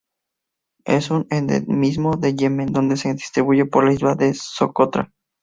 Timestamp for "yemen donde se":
2.33-3.13